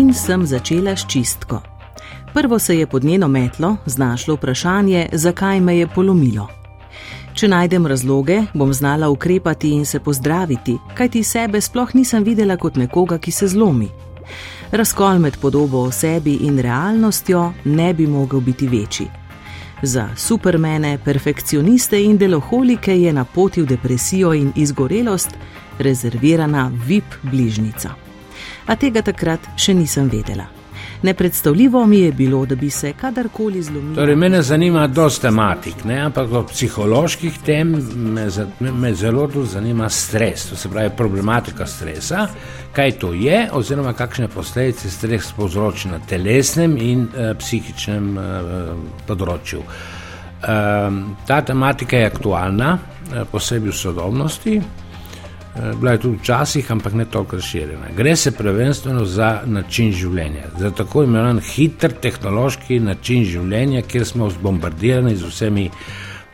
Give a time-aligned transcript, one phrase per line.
[0.00, 1.60] in sem začela s čistko.
[2.34, 6.48] Prvo se je pod njeno metlo znašlo vprašanje, zakaj me je polomilo.
[7.34, 12.76] Če najdem razloge, bom znala ukrepati in se pozdraviti, kajti sebe sploh nisem videla kot
[12.76, 13.88] nekoga, ki se zlomi.
[14.72, 19.06] Razkol med podobo o sebi in realnostjo ne bi mogel biti večji.
[19.82, 25.36] Za supermene, perfekcioniste in deloholike je na poti v depresijo in izgorelost
[25.78, 28.09] rezervirana VIP bližnica.
[28.70, 30.46] A tega takrat še nisem vedela.
[31.02, 33.94] Nepredstavljivo mi je bilo, da bi se kadarkoli zlomil.
[33.94, 35.96] Torej, mene zanima dosta tematik, ne?
[36.00, 37.70] ampak od psiholoških tem
[38.14, 38.26] me,
[38.60, 42.26] me, zelo zanima stres, to se pravi problematika stresa,
[42.72, 48.76] kaj to je, oziroma kakšne posledice stres povzroča na telesnem in uh, psihičnem uh,
[49.06, 49.64] področju.
[49.64, 54.60] Uh, ta tematika je aktualna, uh, posebej v sodobnosti.
[55.56, 57.86] Eh, bila je tudi včasih, ampak ne toliko razširjena.
[57.96, 64.28] Gre se prvenstveno za način življenja, za tako imenovan hiter tehnološki način življenja, kjer smo
[64.30, 65.64] zbombardirani z vsemi,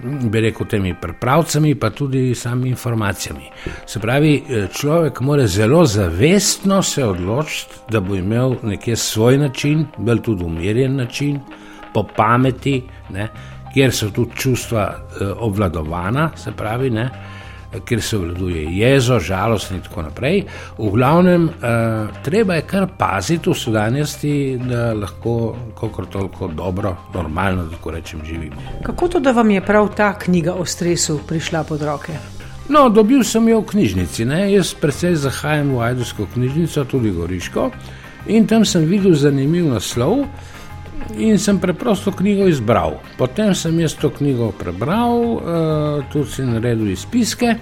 [0.00, 3.52] hm, bi rekel, temi prepravcami, pa tudi sami informacijami.
[3.86, 9.86] Se pravi, eh, človek mora zelo zavestno se odločiti, da bo imel nekje svoj način,
[9.96, 11.38] bolj tudi umirjen način,
[11.94, 13.28] po pameti, ne,
[13.74, 17.10] kjer so tudi čustva eh, obvladovana, se pravi, ne
[17.84, 20.44] ker se vladuje jezo, žalost in tako naprej.
[20.78, 27.68] V glavnem, uh, treba je kar paziti v sodanjosti, da lahko kako toliko dobro, normalno,
[27.70, 28.56] tako rečem, živimo.
[28.82, 32.12] Kako to, da vam je prav ta knjiga o stresu prišla pod roke?
[32.68, 34.24] No, dobil sem jo v knjižnici.
[34.24, 34.46] Ne?
[34.52, 37.70] Jaz predvsej zahajam v Ajdovsko knjižnico, tudi Goriško,
[38.26, 40.24] in tam sem videl zanimiv naslov.
[41.12, 42.96] In sem preprosto knjigo izbral.
[43.18, 47.54] Potem sem jaz to knjigo prebral, uh, tudi si naredil izpiske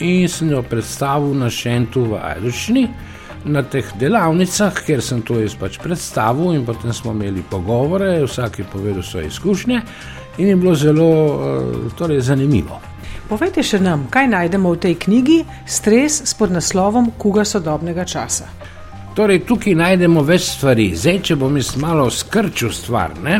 [0.00, 2.84] in sem jo predstavil na Šentu v Ajdušni,
[3.44, 8.58] na teh delavnicah, kjer sem to jaz pač predstavil, in potem smo imeli pogovore, vsak
[8.60, 9.80] je povedal svoje izkušnje
[10.38, 12.80] in je bilo zelo uh, torej, zanimivo.
[13.26, 18.46] Povejte še nam, kaj najdemo v tej knjigi Stres s podnaslovom Kuga sodobnega časa.
[19.16, 20.90] Torej, tukaj najdemo več stvari.
[20.92, 23.38] Zdaj, če bom jaz malo skrčil stvar, ne,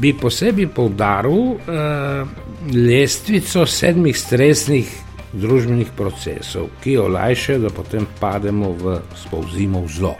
[0.00, 2.30] bi posebej poudaril uh,
[2.72, 4.94] lestvico sedmih stresnih
[5.36, 10.14] družbenih procesov, ki olajšajo, da potem pademo v spolzimo v zlo.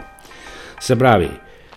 [0.77, 1.31] Se pravi,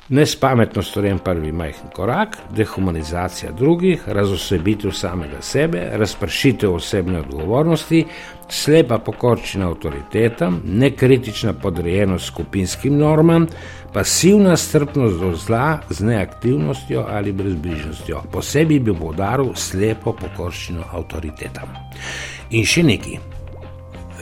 [0.09, 8.05] Nespametno storjen prvi majhen korak, dehumanizacija drugih, razosebitev samega sebe, razpršitev osebne odgovornosti,
[8.49, 13.47] slepa pokorčina avtoritetam, nekritična podrejenost skupinskim normam,
[13.93, 18.23] pasivna strpnost do zla z neaktivnostjo ali brezbrižnostjo.
[18.33, 21.73] Posebej bi podaril slepo pokorčino avtoritetam.
[22.51, 23.34] In še nekaj.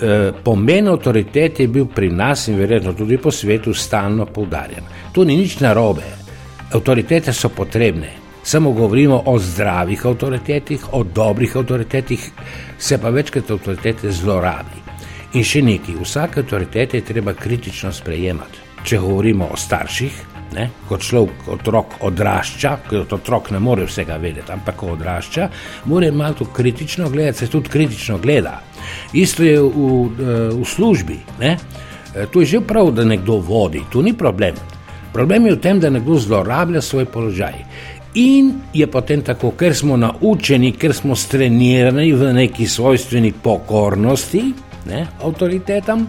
[0.02, 4.82] Eh, pomen avtoritete je bil pri nas in verjetno tudi po svetu stalno poudarjen.
[5.14, 6.02] To ni nič narobe.
[6.72, 8.10] Avtoritete so potrebne.
[8.42, 12.30] Samo govorimo o zdravih avtoritetih, o dobrih avtoritetih,
[12.78, 14.82] se pa večkrat avtoritete zlorabi.
[15.38, 18.58] In še nekaj, vsake avtoritete je treba kritično sprejemati.
[18.82, 24.52] Če govorimo o starših, ne, ko človek otrok odrašča, ker otrok ne more vsega vedeti,
[24.52, 25.48] ampak ko odrašča,
[25.84, 28.60] mora malo kritično gledati, se tudi kritično gleda.
[29.12, 31.18] Isto je v, eh, v službi.
[31.40, 31.56] Ne?
[32.14, 34.54] Eh, to je že prav, da nekdo vodi, to ni problem.
[35.12, 37.64] Problem je v tem, da nekdo zlorablja svoj položaj.
[38.14, 44.52] In je potem tako, ker smo naučeni, ker smo strenirani v neki svojstveni pokornosti
[44.86, 46.06] ne, avtoritetam,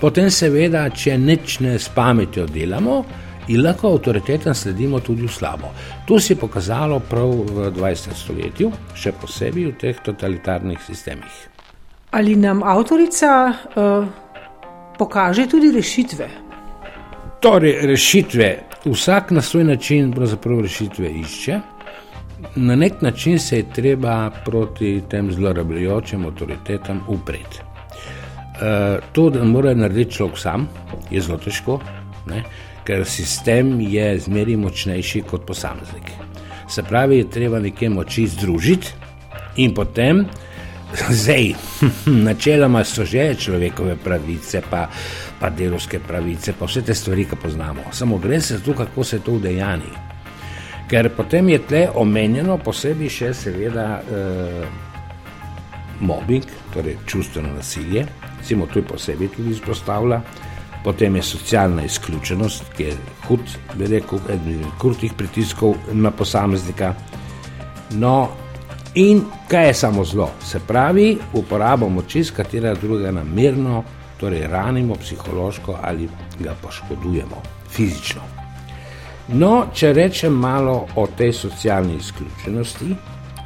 [0.00, 3.04] potem seveda, če neč ne s pametjo delamo,
[3.50, 5.72] in lahko avtoritetam sledimo tudi v slabo.
[6.06, 8.14] To se je pokazalo prav v 20.
[8.14, 11.40] stoletju, še posebej v teh totalitarnih sistemih.
[12.14, 14.06] Ali nam avtorica uh,
[14.98, 16.28] pokaže tudi rešitve?
[17.40, 18.48] Torej, rešitve,
[18.84, 21.60] vsak na svoj način pravzaprav rešitve išče.
[22.56, 27.62] Na nek način se je treba proti tem zlorabljajočim avtoritetam upreti.
[28.60, 30.68] Uh, to, da mora narediti človek sam,
[31.10, 31.80] je zelo težko,
[32.26, 32.44] ne?
[32.84, 36.12] Ker sistem je zmeraj močnejši kot posameznik.
[36.70, 38.94] Se pravi, je treba nekje moči združiti
[39.56, 40.26] in potem
[41.10, 41.54] Zdaj,
[42.26, 44.88] načeloma so že človekove pravice, pa,
[45.40, 47.92] pa delovske pravice, pa vse te stvari, ki poznamo.
[47.92, 49.92] Samo gre se za to, kako se to udejani.
[50.90, 54.64] Ker potem je tle omenjeno posebej še seveda eh,
[56.00, 56.44] mobbing,
[56.74, 58.06] torej čustveno nasilje,
[58.38, 60.20] recimo to je posebej tudi izpostavlja,
[60.84, 62.96] potem je socialna izključenost, ki je
[63.28, 63.40] hud,
[63.74, 66.94] bi rekel, eden od krutih pritiskov na posameznika.
[67.90, 68.28] No,
[68.94, 70.30] In kaj je samo zlo?
[70.42, 73.84] Se pravi, uporabo moči, s katero drugega namerno,
[74.20, 76.08] torej ranimo psihološko ali
[76.40, 77.42] ga poškodujemo.
[77.70, 78.20] fizično.
[79.28, 82.96] No, če rečem malo o tej socialni izključenosti,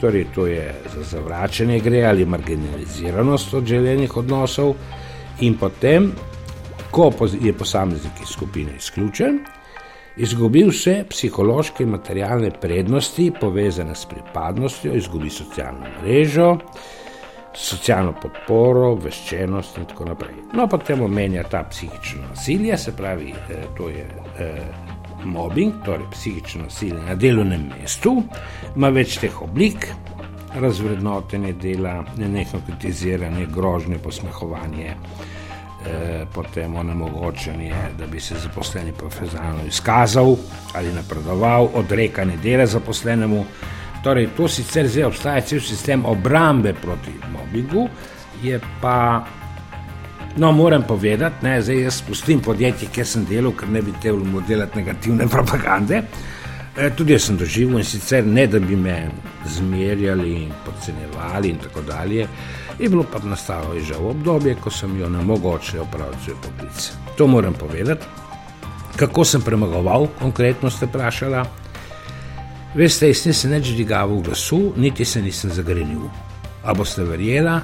[0.01, 4.75] torej to je za zavračanje gre ali marginaliziranost od želenih odnosov,
[5.41, 6.13] in potem,
[6.95, 9.39] ko je posameznik iz skupine izključen,
[10.17, 16.53] izgubi vse psihološke in materialne prednosti povezane s pripadnostjo, izgubi socialno mrežo,
[17.55, 20.39] socialno podporo, obveščenost in tako naprej.
[20.55, 24.07] No, potem omenja ta psihično nasilje, se pravi, eh, to je
[24.39, 24.63] eh,
[25.25, 28.21] mobbing, torej psihično nasilje na delovnem mestu,
[28.77, 29.91] ima več teh oblik.
[30.55, 35.34] Razvrednotenje dela, nenehno kritiziranje, grožnje, posmehovanje, eh,
[36.35, 40.37] potem onemogočanje, da bi se zaposleni profesionalno izkazal
[40.75, 43.45] ali napredoval, odrekanje dela zaposlenemu,
[44.05, 47.87] Torej, to sicer zdaj obstaja cel sistem obrambe proti mobbingu,
[48.43, 49.25] je pa,
[50.37, 54.43] no, moram povedati, ne, zdaj jaz spustim podjetje, kjer sem delal, ker ne bi trebalo
[54.49, 56.03] delati negativne propagande.
[56.77, 58.97] E, tudi jaz sem doživel in sicer ne, da bi me
[59.47, 62.27] zmerjali in podcenjevali in tako dalje.
[62.79, 66.91] Je bilo pa nastalo že v obdobje, ko sem jo nemogoče opraviti svoj poklic.
[67.17, 68.07] To moram povedati.
[68.97, 71.45] Kako sem premagoval, konkretno ste vprašali.
[72.75, 76.11] Veste, jaz nisem več dvigal glasu, niti se nisem zagrenil.
[76.65, 77.61] A boste verjela,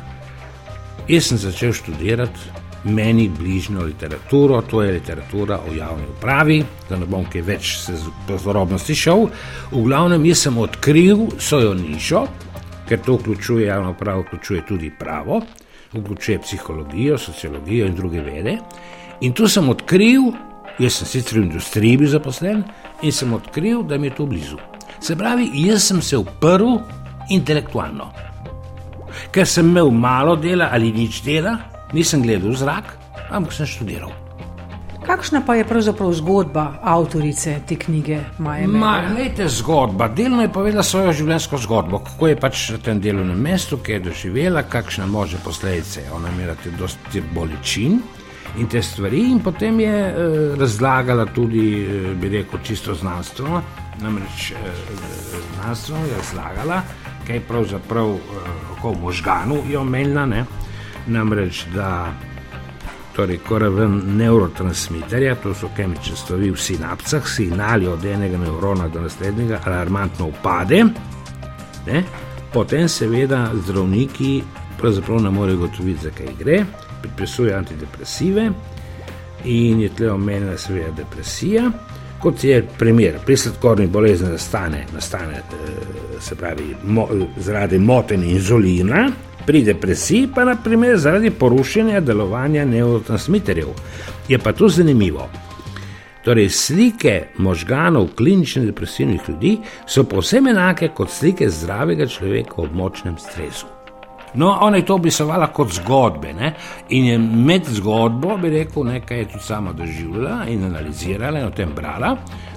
[1.08, 7.06] jaz sem začel študirati meni bližnjo literaturo, to je literatura o javni upravi, da ne
[7.06, 9.26] bom kaj več se z podrobnosti šel.
[9.72, 12.24] V glavnem, jaz sem odkril svojo nišo,
[12.88, 15.42] ker to vključuje javno upravo, vključuje tudi pravo,
[15.92, 18.58] vključuje psihologijo, sociologijo in druge vede.
[19.20, 20.32] In tu sem odkril,
[20.78, 22.64] jaz sem sicer v industriji bil zaposlen
[23.02, 24.58] in sem odkril, da mi je to blizu.
[25.00, 26.78] Se pravi, jaz sem se uprl
[27.30, 28.10] intelektualno.
[29.30, 31.58] Ker sem imel malo dela ali nič dela,
[31.92, 32.96] nisem gledal v zrak,
[33.30, 34.12] ampak sem študiral.
[35.00, 38.68] Kakšna pa je pravzaprav zgodba avtorice te knjige Maja?
[38.68, 40.08] Majte zgodba.
[40.08, 44.00] Delno je povedala svojo življenjsko zgodbo, kako je pač na tem delovnem mestu, ki je
[44.04, 46.04] doživela, kakšne može posledice.
[46.14, 47.98] Ona je imela tudi dosti bolečin
[48.58, 50.14] in te stvari, in potem je eh,
[50.58, 53.62] razlagala tudi, eh, bi rekel, čisto znanstveno,
[54.02, 54.56] namreč eh,
[55.54, 56.82] znanstveno je razlagala,
[57.26, 60.44] kaj pravzaprav eh, v možganu je omenjena, ne?
[61.10, 62.12] Namreč da
[63.16, 69.00] torej, ko raven neurotransmiterja, to so kemične stvari v sinapsah, signali od enega nevrona do
[69.00, 70.84] naslednjega, alarmantno upade,
[71.86, 72.02] ne?
[72.52, 74.42] potem seveda zdravniki
[74.78, 76.64] pravzaprav ne morejo gotoviti, zakaj gre,
[77.02, 78.50] predpisujejo antidepresive
[79.44, 81.70] in je tle omenjena seveda depresija
[82.22, 89.10] kot je primer pri sladkorni bolezni, nastane, nastane eh, se pravi, mo, zaradi motenja inzulina,
[89.46, 93.68] pri depresiji pa naprimer zaradi porušenja delovanja neurotransmiterjev.
[94.28, 95.28] Je pa to zanimivo.
[96.24, 103.18] Torej, slike možganov kliničnih depresivnih ljudi so povsem enake kot slike zdravega človeka v močnem
[103.18, 103.79] stresu.
[104.34, 106.32] No, ona je to opisovala kot zgodbe.
[106.32, 106.54] Ne?
[106.88, 111.50] In je med zgodbo, bi rekel, nekaj je tudi sama doživljala in analizirala in o
[111.50, 112.16] tem brala.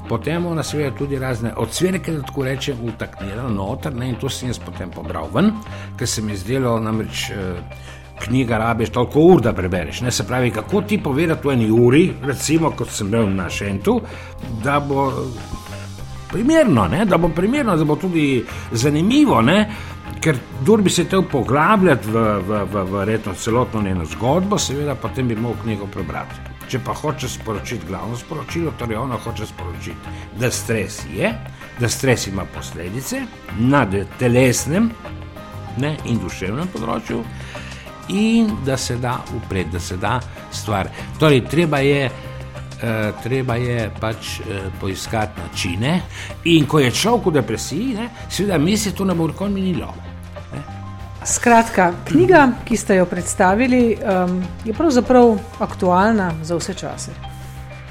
[0.09, 4.09] Potem ona seveda tudi razne odsvirke, da tako rečem, utaknila noter ne?
[4.09, 5.51] in to sem jaz potem pobral ven,
[5.97, 7.29] ker se mi je zdelo namreč.
[7.31, 7.91] Eh,
[8.23, 10.01] knjiga rabiš toliko ur, da prebereš.
[10.01, 10.11] Ne?
[10.11, 13.97] Se pravi, kako ti povedati v eni uri, recimo kot sem bil na Šentu,
[14.63, 15.11] da bo
[16.31, 17.05] primerno, ne?
[17.05, 19.41] da bo primerno, da bo tudi zanimivo.
[19.41, 19.69] Ne?
[20.23, 24.95] Ker kdo bi se hotel poglabljati v, v, v, v redno celotno njeno zgodbo, seveda
[24.95, 26.51] potem bi lahko knjigo prebrati.
[26.71, 31.33] Če pa hoče sporočiti glavno sporočilo, torej ona hoče sporočiti, da stres je,
[31.79, 33.25] da stres ima posledice
[33.59, 33.83] na
[34.19, 34.87] telesnem
[35.77, 37.19] ne, in duševnem področju,
[38.15, 40.19] in da se da upreti, da se da
[40.51, 40.91] stvar.
[41.19, 42.11] Torej, treba je.
[42.83, 45.93] Uh, treba je pač uh, poiskati načine,
[46.51, 49.93] in ko je človek v depresiji, seveda misli, da to ne bo nikoli minilo.
[51.25, 57.11] Skratka, knjiga, ki ste jo predstavili, um, je pravzaprav aktualna za vse čase.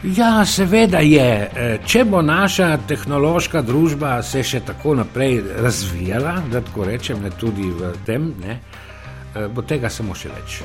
[0.02, 1.50] Ja, seveda je.
[1.56, 7.30] E, če bo naša tehnološka družba se še tako naprej razvijala, da tako rečem, ne,
[7.30, 10.62] tudi v tem, ne, e, bo tega samo še več.